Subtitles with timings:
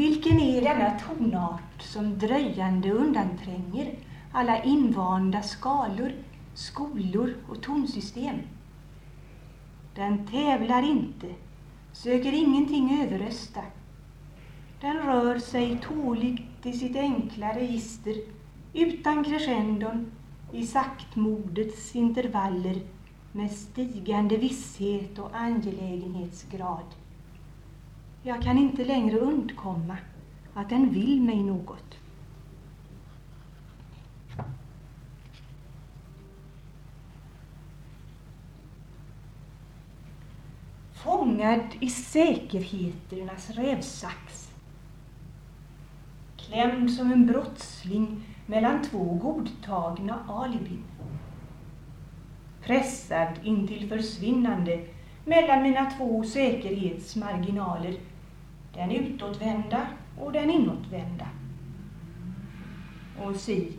[0.00, 3.94] Vilken är denna tonart som dröjande undantränger
[4.32, 6.12] alla invanda skalor,
[6.54, 8.36] skolor och tonsystem?
[9.94, 11.26] Den tävlar inte,
[11.92, 13.60] söker ingenting överrösta.
[14.80, 18.14] Den rör sig tåligt i sitt enkla register,
[18.72, 20.12] utan crescendon,
[20.52, 22.80] i saktmodets intervaller
[23.32, 26.86] med stigande visshet och angelägenhetsgrad.
[28.22, 29.96] Jag kan inte längre undkomma
[30.54, 31.96] att den vill mig något.
[40.92, 44.50] Fångad i säkerheternas rävsax.
[46.36, 50.84] Klämd som en brottsling mellan två godtagna alibin.
[52.62, 54.86] Pressad intill försvinnande
[55.24, 57.96] mellan mina två säkerhetsmarginaler,
[58.74, 59.86] den utåtvända
[60.18, 61.26] och den inåtvända.
[63.22, 63.78] Och si,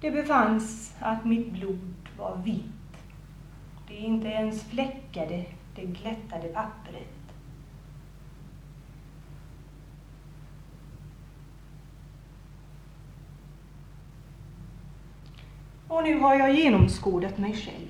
[0.00, 2.62] det befanns att mitt blod var vitt.
[3.88, 7.16] Det inte ens fläckade det glättade pappret.
[15.88, 17.88] Och nu har jag genomskådat mig själv.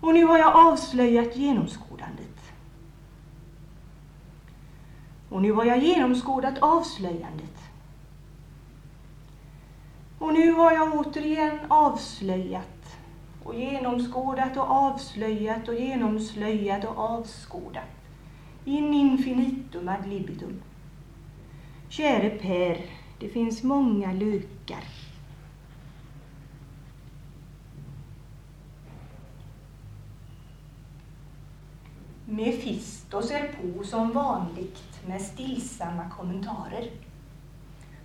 [0.00, 2.31] Och nu har jag avslöjat genomskådandet.
[5.32, 7.58] Och nu har jag genomskådat avslöjandet.
[10.18, 12.96] Och nu har jag återigen avslöjat
[13.44, 17.84] och genomskådat och avslöjat och genomslöjat och avskådat.
[18.64, 20.62] In infinitum ad libitum.
[21.88, 22.84] Käre Per,
[23.18, 25.01] det finns många lökar.
[32.32, 36.90] Mefistos är på som vanligt med stillsamma kommentarer.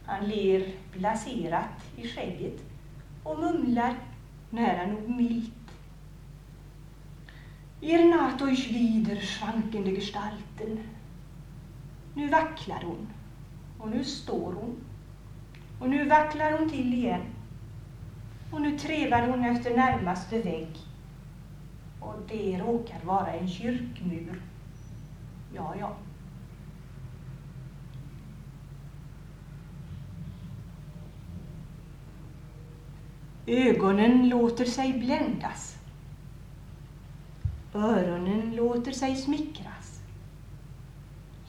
[0.06, 2.62] Han ler blaserat i skägget
[3.24, 3.96] och mumlar
[4.50, 5.54] nära nog milt.
[7.82, 10.80] Ihr naht euch wieder, schwankende Gestalten.
[12.14, 13.08] Nu vacklar hon
[13.78, 14.76] och nu står hon
[15.80, 17.26] och nu vacklar hon till igen
[18.52, 20.78] och nu trevar hon efter närmaste vägg
[22.00, 24.42] och det råkar vara en kyrkmur.
[25.56, 25.96] Ja, ja.
[33.46, 35.78] Ögonen låter sig bländas.
[37.74, 40.02] Öronen låter sig smickras.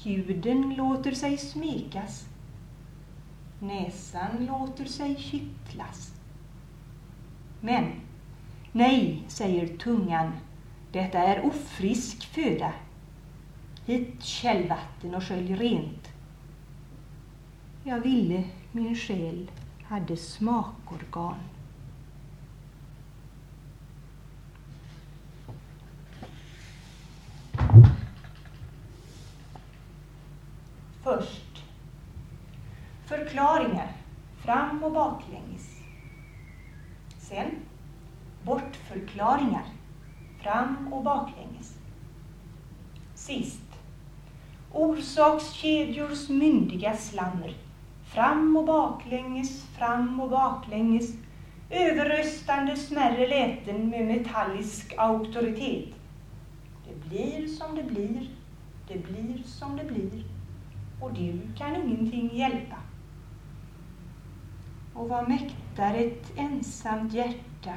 [0.05, 2.29] Huden låter sig smekas.
[3.61, 6.15] Näsan låter sig kittlas.
[7.61, 7.93] Men
[8.73, 10.33] nej, säger tungan,
[10.93, 12.73] detta är ofrisk föda.
[13.87, 16.09] Hit källvatten och skölj rent.
[17.85, 19.51] Jag ville min själ
[19.83, 21.39] hade smakorgan.
[31.03, 31.65] Först
[33.07, 33.93] förklaringar
[34.39, 35.81] fram och baklänges.
[37.19, 37.51] Sen
[38.49, 39.65] bortförklaringar
[40.43, 41.79] fram och baklänges.
[43.15, 43.63] Sist
[44.73, 47.55] orsakskedjors myndiga slammer
[48.05, 51.15] fram och baklänges, fram och baklänges
[51.71, 55.95] överröstande smärre läten med metallisk auktoritet.
[56.89, 58.31] Det blir som det blir,
[58.89, 60.25] det blir som det blir
[61.01, 62.77] och du kan ingenting hjälpa.
[64.95, 67.75] Och vad mäktar ett ensamt hjärta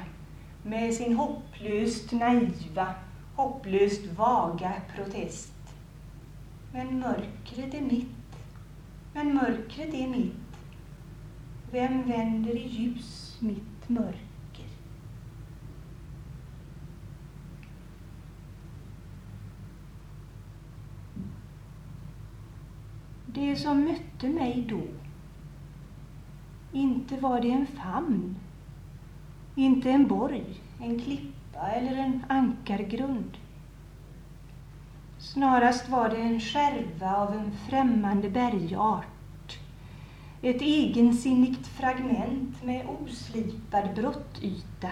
[0.64, 2.96] med sin hopplöst naiva,
[3.36, 5.54] hopplöst vaga protest.
[6.74, 8.36] Men mörkret är mitt,
[9.14, 10.34] men mörkret är mitt.
[11.72, 14.22] Vem vänder i ljus mitt mörker?
[23.26, 24.82] Det som mötte mig då,
[26.72, 28.36] inte var det en famn,
[29.56, 30.44] inte en borg,
[30.80, 33.38] en klippa eller en ankargrund.
[35.20, 39.60] Snarast var det en skärva av en främmande bergart.
[40.42, 44.92] Ett egensinnigt fragment med oslipad brottyta.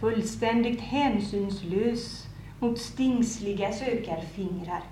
[0.00, 2.26] Fullständigt hänsynslös
[2.60, 4.82] mot stingsliga sökarfingrar.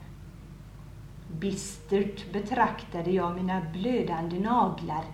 [1.38, 5.04] Bistert betraktade jag mina blödande naglar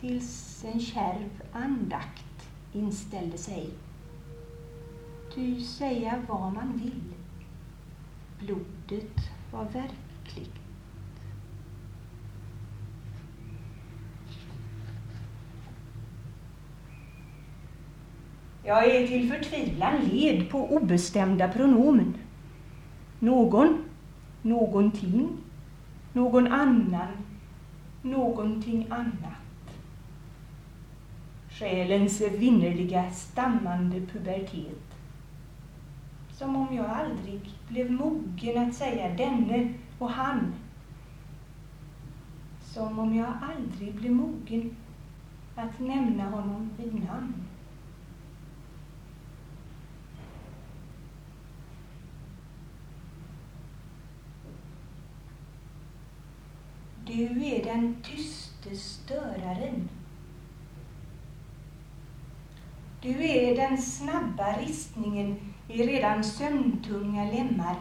[0.00, 2.27] tills en kärv andakt
[2.78, 3.70] inställde sig.
[5.34, 7.02] Ty säga vad man vill,
[8.38, 9.16] blodet
[9.52, 10.54] var verkligt.
[18.64, 22.14] Jag är till förtvivlan led på obestämda pronomen.
[23.18, 23.84] Någon,
[24.42, 25.28] någonting,
[26.12, 27.08] någon annan,
[28.02, 29.47] någonting annat.
[31.58, 34.94] Själens vinnerliga stammande pubertet.
[36.30, 40.54] Som om jag aldrig blev mogen att säga denne och han.
[42.62, 44.76] Som om jag aldrig blev mogen
[45.54, 47.34] att nämna honom vid namn.
[57.06, 59.88] Du är den tyste störaren.
[63.02, 65.36] Du är den snabba ristningen
[65.68, 67.76] i redan sömntunga lemmar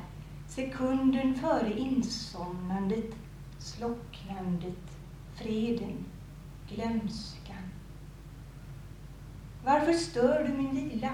[0.47, 3.15] sekunden före insomnandet,
[3.59, 4.97] slocknandet,
[5.35, 6.05] freden,
[6.69, 7.71] glömskan.
[9.65, 11.13] Varför stör du min vila?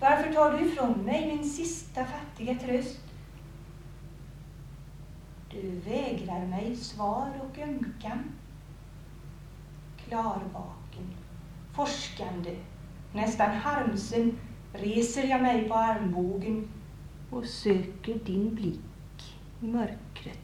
[0.00, 3.00] Varför tar du ifrån mig min sista fattiga tröst?
[5.50, 8.24] Du vägrar mig svar och ömkan.
[9.96, 11.14] Klarvaken,
[11.72, 12.56] forskande,
[13.16, 14.38] nästan harmsen
[14.72, 16.68] reser jag mig på armbågen
[17.30, 20.38] och söker din blick i mörkret.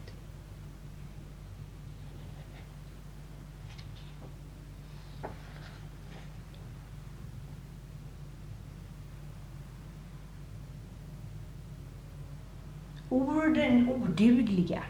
[13.08, 14.82] Orden odugliga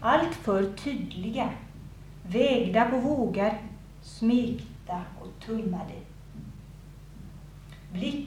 [0.00, 1.50] alltför tydliga,
[2.22, 3.62] vägda på vågar,
[4.02, 5.94] smekta och tummade.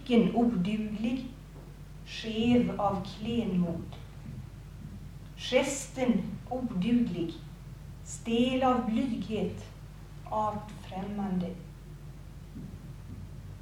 [0.09, 1.25] Blicken oduglig,
[2.05, 3.97] skev av klenmod.
[5.37, 7.33] Gesten oduglig,
[8.03, 9.65] stel av blyghet,
[10.25, 11.51] artfrämmande.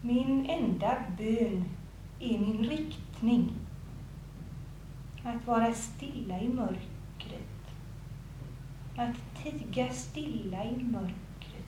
[0.01, 1.65] Min enda bön
[2.19, 3.51] är min riktning,
[5.23, 7.73] att vara stilla i mörkret.
[8.97, 11.67] att tiga stilla i mörkret,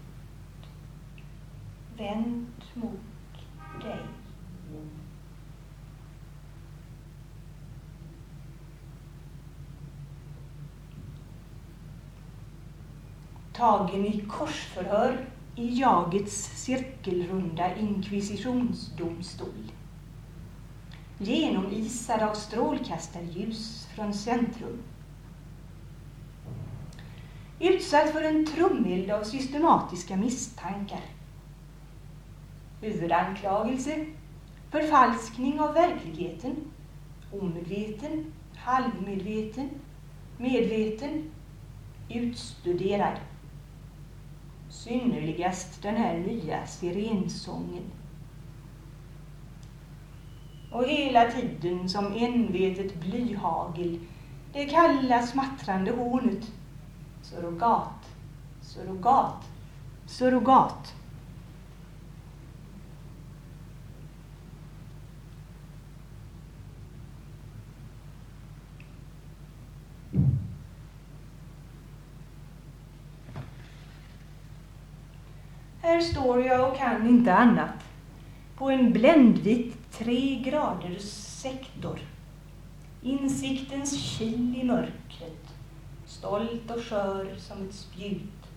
[1.97, 2.99] vänd mot
[3.83, 4.18] dig.
[13.59, 15.25] Tagen i korsförhör
[15.55, 19.71] i jagets cirkelrunda inkvisitionsdomstol.
[21.17, 24.83] Genomisad av strålkastarljus från centrum
[27.59, 31.01] utsatt för en trumeld av systematiska misstankar.
[32.81, 34.05] Huvudanklagelse,
[34.71, 36.55] förfalskning av verkligheten,
[37.31, 39.69] omedveten, halvmedveten,
[40.37, 41.31] medveten,
[42.09, 43.19] utstuderad.
[44.69, 47.83] Synnerligast den här nya sirensången.
[50.71, 53.99] Och hela tiden som envetet blyhagel
[54.53, 56.51] det kalla smattrande hornet.
[57.21, 58.09] surrogat,
[58.61, 59.49] surrogat,
[60.05, 60.93] surrogat.
[75.89, 77.73] Här står jag och kan inte annat
[78.57, 81.01] på en bländvit tre graders
[81.41, 81.99] sektor.
[83.01, 85.53] Insiktens kil i mörkret
[86.05, 88.47] stolt och skör som ett spjut.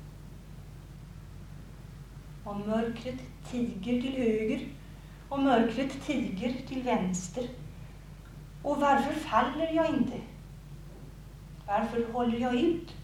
[2.45, 3.21] Om mörkret
[3.51, 4.61] tiger till höger
[5.29, 7.49] och mörkret tiger till vänster.
[8.63, 10.21] Och varför faller jag inte?
[11.67, 12.95] Varför håller jag ut?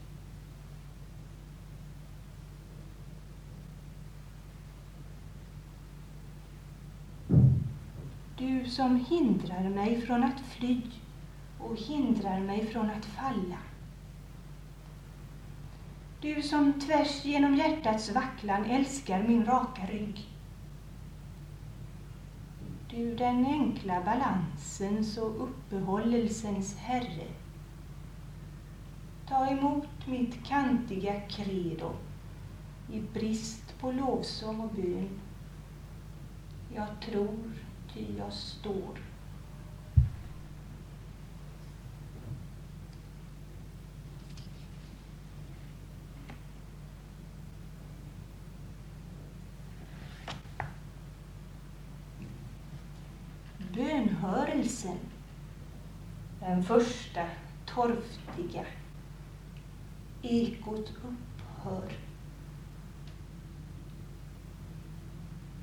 [8.69, 10.81] Du som hindrar mig från att fly
[11.59, 13.59] och hindrar mig från att falla.
[16.21, 20.29] Du som tvärs genom hjärtats vacklan älskar min raka rygg.
[22.91, 27.27] Du den enkla balansens och uppehållelsens herre.
[29.29, 31.93] Ta emot mitt kantiga credo
[32.93, 35.21] i brist på lovsång och bön.
[36.75, 37.68] Jag tror,
[37.99, 38.99] ty jag står.
[53.75, 54.99] bönhörelsen.
[56.41, 57.27] Den första
[57.67, 58.65] torftiga.
[60.23, 61.93] Ekot upphör.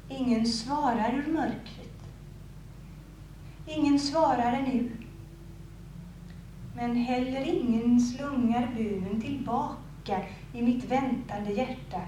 [0.09, 2.04] Ingen svarar ur mörkret.
[3.67, 4.91] Ingen svarar nu.
[6.75, 10.21] Men heller ingen slungar bönen tillbaka
[10.53, 12.01] i mitt väntande hjärta,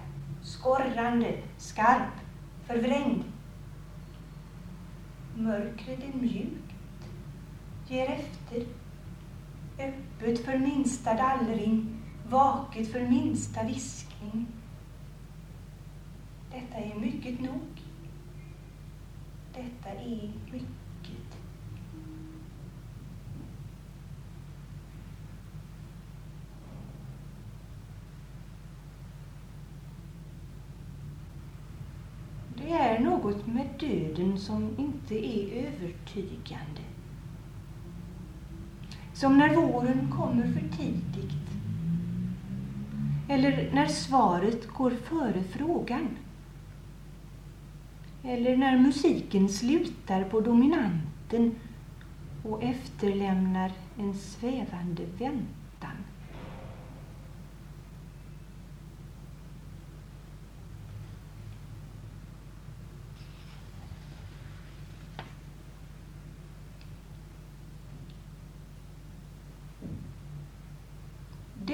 [0.43, 2.13] skorrande, skarp,
[2.65, 3.23] förvrängd.
[5.35, 6.73] Mörkret är mjukt,
[7.87, 8.67] ger efter,
[9.79, 11.97] öppet för minsta dallring,
[12.29, 14.47] vaket för minsta viskning.
[16.51, 17.81] Detta är mycket nog.
[19.53, 20.67] Detta är mycket.
[32.55, 36.81] Det är något med döden som inte är övertygande.
[39.13, 41.33] Som när våren kommer för tidigt.
[43.29, 46.07] Eller när svaret går före frågan.
[48.23, 51.55] Eller när musiken slutar på dominanten
[52.43, 55.56] och efterlämnar en svävande väntan.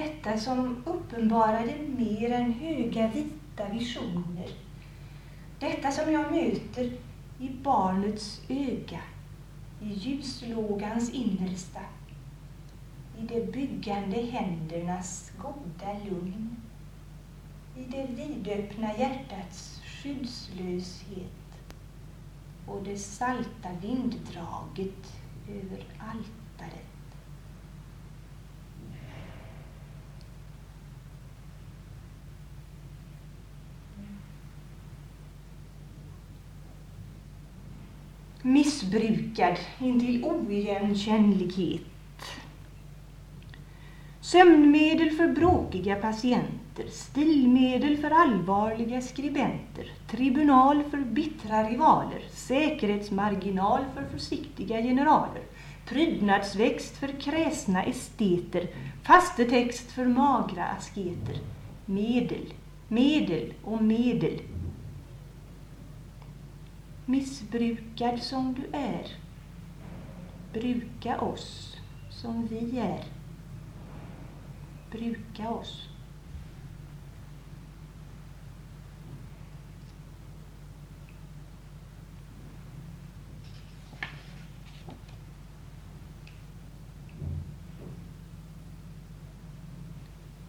[0.03, 4.49] Detta som uppenbarade mer än höga vita visioner.
[5.59, 6.91] Detta som jag möter
[7.39, 9.01] i barnets öga,
[9.81, 11.79] i ljuslågans innersta,
[13.19, 16.55] i de byggande händernas goda lugn,
[17.77, 21.63] i det vidöppna hjärtats skyddslöshet
[22.67, 25.13] och det salta vinddraget
[25.49, 25.83] över.
[38.43, 41.81] Missbrukad intill oigenkännlighet.
[44.21, 54.81] Sömnmedel för bråkiga patienter, stilmedel för allvarliga skribenter, tribunal för bittra rivaler, säkerhetsmarginal för försiktiga
[54.81, 55.41] generaler,
[55.85, 58.67] prydnadsväxt för kräsna esteter,
[59.03, 61.37] fastetext för magra asketer,
[61.85, 62.53] medel,
[62.87, 64.39] medel och medel
[67.05, 69.07] Missbrukad som du är,
[70.53, 71.77] bruka oss
[72.09, 73.03] som vi är.
[74.91, 75.89] Bruka oss.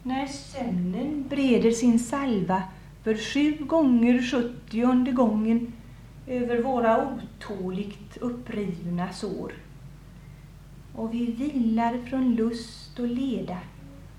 [0.03, 2.63] När sömnen breder sin salva
[3.03, 5.73] för sju gånger sjuttionde gången
[6.27, 9.53] över våra otåligt upprivna sår.
[10.95, 13.57] Och vi vilar från lust och leda,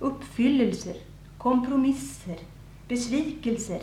[0.00, 0.96] uppfyllelser,
[1.38, 2.38] kompromisser,
[2.88, 3.82] besvikelser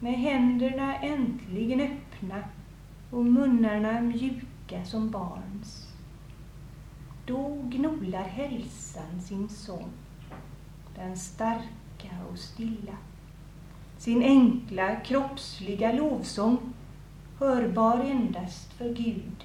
[0.00, 2.44] med händerna äntligen öppna
[3.10, 5.92] och munnarna mjuka som barns.
[7.26, 9.90] Då gnolar hälsan sin sång,
[10.96, 12.96] den starka och stilla,
[13.98, 16.58] sin enkla kroppsliga lovsång
[17.38, 19.44] hörbar endast för Gud.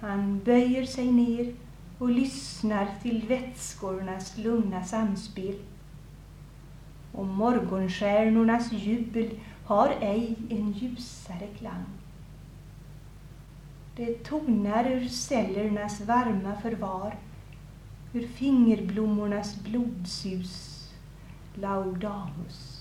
[0.00, 1.54] Han böjer sig ner
[1.98, 5.54] och lyssnar till vätskornas lugna samspel.
[7.12, 9.30] Och morgonstjärnornas jubel
[9.64, 11.84] har ej en ljusare klang.
[13.96, 17.16] Det tonar ur cellernas varma förvar,
[18.12, 20.84] ur fingerblommornas blodsus,
[21.54, 22.77] laudamus.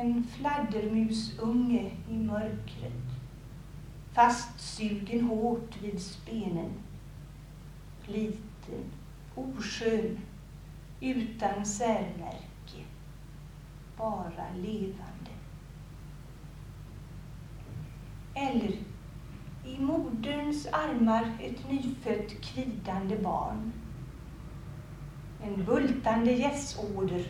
[0.00, 3.08] En fladdermusunge i mörkret,
[4.12, 6.72] fastsugen hårt vid spenen.
[8.06, 8.84] Liten,
[9.34, 10.18] oskön,
[11.00, 12.84] utan särmärke,
[13.96, 15.34] bara levande.
[18.34, 18.72] Eller
[19.66, 23.72] i moderns armar ett nyfött kvidande barn.
[25.42, 27.26] En bultande gässåder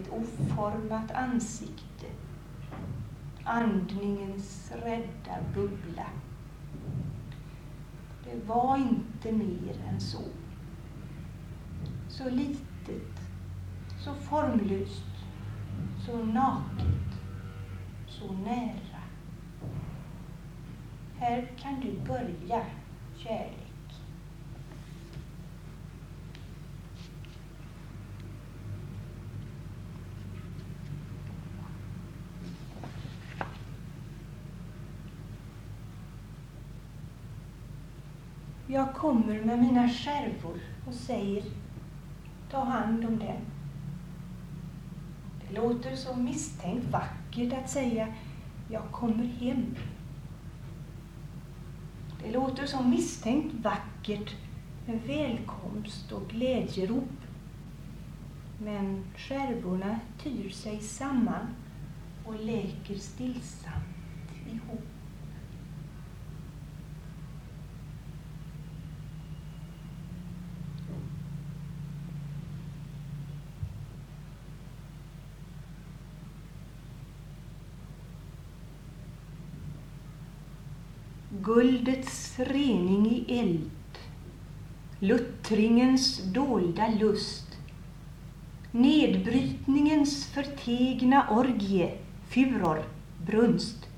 [0.00, 2.06] ett oformat ansikte,
[3.44, 6.06] andningens rädda bubbla.
[8.24, 10.22] Det var inte mer än så.
[12.08, 13.20] så litet,
[13.98, 15.24] så formlöst,
[16.06, 17.20] så naket,
[18.06, 19.02] så nära.
[21.18, 22.64] Här kan du börja,
[23.16, 23.65] kärlek.
[38.76, 41.44] Jag kommer med mina skärvor och säger
[42.50, 43.40] ta hand om den.
[45.40, 48.14] Det låter så misstänkt vackert att säga
[48.70, 49.76] jag kommer hem.
[52.22, 54.34] Det låter så misstänkt vackert
[54.86, 57.20] med välkomst och glädjerop.
[58.58, 61.46] Men skärvorna tyr sig samman
[62.24, 63.95] och läker stillsamt
[81.42, 83.70] guldets rening i eld,
[85.00, 87.58] luttringens dolda lust,
[88.72, 92.82] nedbrytningens förtegna orgie, furor,
[93.26, 93.88] brunst.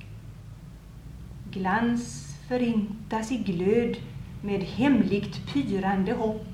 [1.51, 3.97] Glans förintas i glöd
[4.43, 6.47] med hemligt pyrande hopp,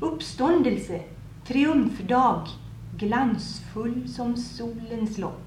[0.00, 1.00] uppståndelse,
[1.46, 2.48] triumfdag,
[2.98, 5.42] glansfull som solens lopp.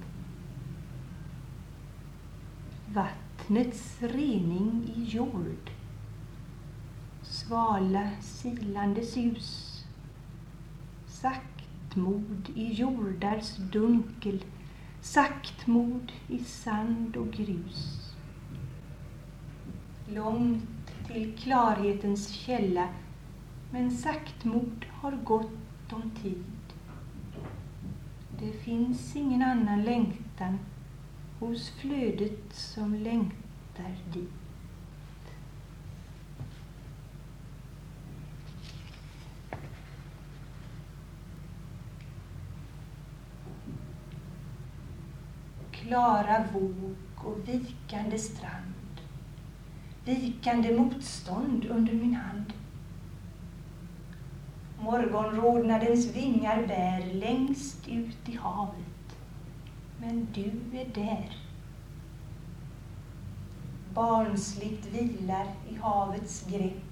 [2.93, 5.71] Vatten vattnets rening i jord.
[7.23, 9.85] Svala silande sus.
[11.07, 14.45] Saktmod i jordars dunkel.
[15.01, 18.13] Saktmod i sand och grus.
[20.07, 22.89] Långt till klarhetens källa
[23.71, 26.43] men saktmod har gott om tid.
[28.39, 30.59] Det finns ingen annan längtan
[31.39, 34.30] hos flödet som längtar dit.
[45.71, 48.69] Klara våg och vikande strand
[50.10, 52.54] vikande motstånd under min hand.
[54.80, 58.88] Morgonrodnadens vingar bär längst ut i havet
[59.99, 61.38] men du är där.
[63.93, 66.89] Barnsligt vilar i havets grepp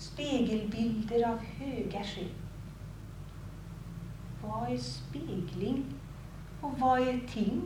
[0.00, 2.32] spegelbilder av höga skepp.
[4.42, 5.84] Vad är spegling
[6.60, 7.62] och vad är ting?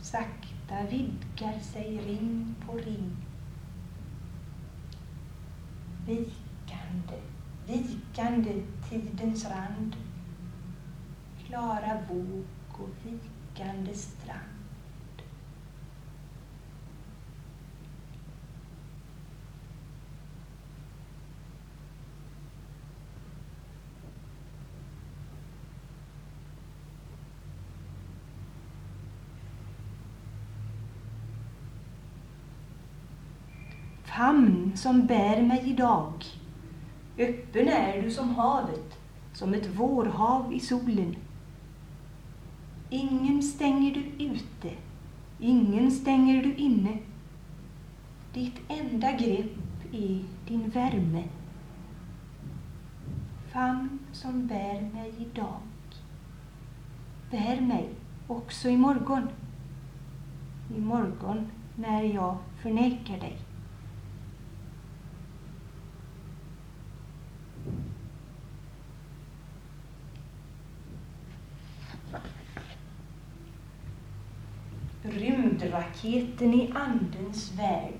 [0.00, 3.16] Sakta vidgar sig ring på ring.
[6.06, 7.20] Vikande,
[7.66, 9.96] vikande tidens rand.
[11.46, 12.44] Klara våg
[12.78, 14.52] och vikande strand.
[34.04, 36.24] Famn som bär mig idag.
[37.18, 38.98] Öppen är du som havet,
[39.34, 41.16] som ett vårhav i solen.
[42.94, 44.70] Ingen stänger du ute,
[45.40, 46.98] ingen stänger du inne.
[48.34, 49.56] Ditt enda grepp
[49.92, 51.24] är din värme.
[53.52, 55.60] Famn som bär mig idag.
[57.30, 57.88] Bär mig
[58.26, 59.28] också imorgon.
[60.76, 63.38] Imorgon när jag förnekar dig.
[75.12, 77.92] Rymdraketen i Andens värld.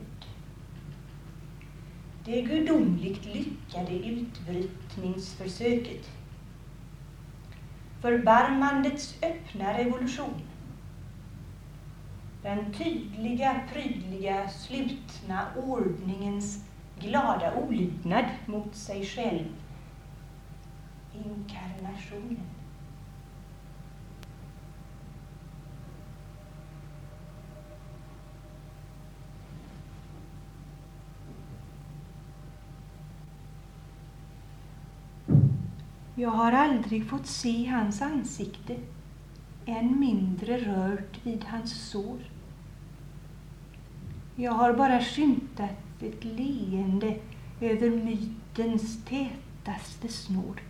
[2.24, 6.10] Det gudomligt lyckade utbrytningsförsöket.
[8.00, 10.42] Förbarmandets öppna revolution.
[12.42, 16.64] Den tydliga, prydliga, slutna ordningens
[17.00, 19.44] glada olydnad mot sig själv.
[21.14, 22.61] Inkarnationen.
[36.22, 38.76] Jag har aldrig fått se hans ansikte,
[39.66, 42.18] än mindre rört vid hans sår.
[44.36, 47.16] Jag har bara skymtat ett leende
[47.60, 50.60] över mytens tätaste snår.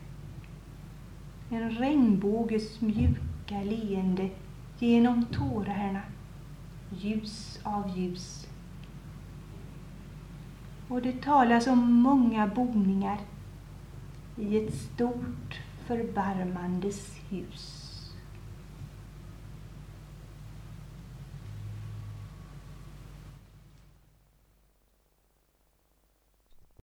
[1.51, 4.31] En regnbåges mjuka leende
[4.79, 6.03] genom tårarna,
[6.91, 8.47] ljus av ljus.
[10.89, 13.19] Och det talas om många boningar
[14.43, 17.82] i ett stort förbarmandes hus.